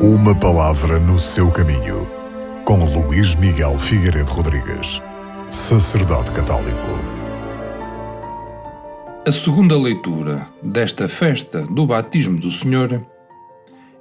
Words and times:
Uma 0.00 0.32
palavra 0.32 1.00
no 1.00 1.18
seu 1.18 1.50
caminho, 1.50 2.08
com 2.64 2.84
Luís 2.84 3.34
Miguel 3.34 3.76
Figueiredo 3.80 4.30
Rodrigues, 4.30 5.02
sacerdote 5.50 6.30
católico. 6.30 6.86
A 9.26 9.32
segunda 9.32 9.76
leitura 9.76 10.46
desta 10.62 11.08
festa 11.08 11.62
do 11.62 11.84
batismo 11.84 12.38
do 12.38 12.48
Senhor 12.48 13.04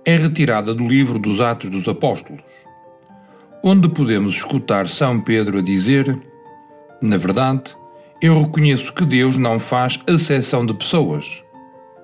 é 0.05 0.15
retirada 0.15 0.71
do 0.71 0.87
livro 0.87 1.17
dos 1.17 1.41
Atos 1.41 1.71
dos 1.71 1.87
Apóstolos, 1.87 2.43
onde 3.63 3.89
podemos 3.89 4.35
escutar 4.35 4.87
São 4.87 5.19
Pedro 5.19 5.57
a 5.57 5.61
dizer: 5.63 6.15
Na 7.01 7.17
verdade, 7.17 7.75
eu 8.21 8.39
reconheço 8.39 8.93
que 8.93 9.03
Deus 9.03 9.35
não 9.35 9.57
faz 9.57 9.99
acessão 10.07 10.63
de 10.63 10.75
pessoas, 10.75 11.43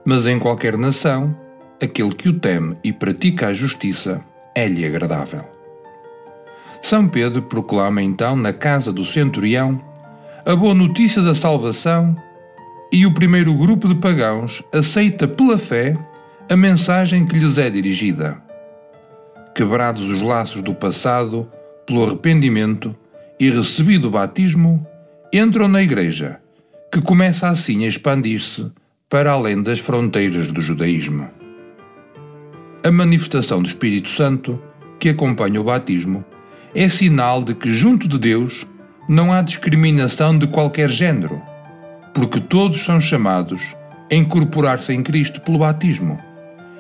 mas 0.04 0.26
em 0.26 0.40
qualquer 0.40 0.80
nação 0.80 1.43
aquele 1.84 2.16
que 2.16 2.30
o 2.30 2.40
teme 2.40 2.78
e 2.82 2.94
pratica 2.94 3.48
a 3.48 3.54
justiça 3.54 4.22
é-lhe 4.56 4.86
agradável. 4.86 5.44
São 6.82 7.08
Pedro 7.08 7.42
proclama 7.42 8.02
então 8.02 8.36
na 8.36 8.54
casa 8.54 8.92
do 8.92 9.04
centurião 9.04 9.82
a 10.46 10.56
boa 10.56 10.74
notícia 10.74 11.22
da 11.22 11.36
salvação 11.36 12.16
e 12.92 13.06
o 13.06 13.14
primeiro 13.14 13.54
grupo 13.54 13.88
de 13.88 13.96
pagãos 13.96 14.64
aceita 14.72 15.28
pela 15.28 15.58
fé 15.58 15.98
a 16.50 16.56
mensagem 16.56 17.26
que 17.26 17.38
lhes 17.38 17.58
é 17.58 17.70
dirigida. 17.70 18.38
Quebrados 19.54 20.10
os 20.10 20.22
laços 20.22 20.62
do 20.62 20.74
passado 20.74 21.50
pelo 21.86 22.06
arrependimento 22.06 22.96
e 23.40 23.50
recebido 23.50 24.08
o 24.08 24.12
batismo, 24.12 24.86
entram 25.34 25.68
na 25.68 25.82
Igreja, 25.82 26.40
que 26.92 27.02
começa 27.02 27.50
assim 27.50 27.84
a 27.84 27.88
expandir-se 27.88 28.72
para 29.10 29.32
além 29.32 29.62
das 29.62 29.80
fronteiras 29.80 30.52
do 30.52 30.62
judaísmo 30.62 31.43
a 32.84 32.92
manifestação 32.92 33.62
do 33.62 33.68
Espírito 33.68 34.10
Santo, 34.10 34.62
que 35.00 35.10
acompanha 35.10 35.62
o 35.62 35.64
batismo, 35.64 36.24
é 36.76 36.90
sinal 36.90 37.42
de 37.42 37.56
que, 37.56 37.74
junto 37.74 38.08
de 38.08 38.20
Deus, 38.20 38.68
não 39.08 39.32
há 39.32 39.42
discriminação 39.42 40.38
de 40.38 40.48
qualquer 40.48 40.90
género, 40.90 41.42
porque 42.14 42.40
todos 42.40 42.84
são 42.84 43.00
chamados 43.00 43.62
a 44.12 44.16
incorporar-se 44.16 44.92
em 44.92 45.02
Cristo 45.02 45.40
pelo 45.42 45.60
batismo, 45.60 46.20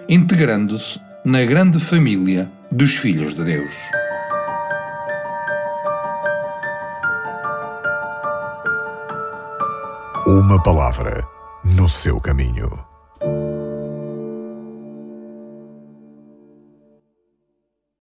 integrando-se 0.09 0.99
na 1.23 1.45
grande 1.45 1.79
família 1.79 2.51
dos 2.69 2.95
filhos 2.95 3.33
de 3.33 3.43
Deus. 3.43 3.73
Uma 10.27 10.61
palavra 10.61 11.25
no 11.63 11.87
seu 11.87 12.19
caminho. 12.19 12.92